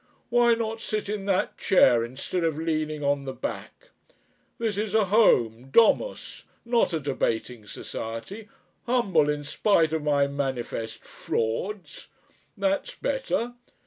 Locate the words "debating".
6.99-7.67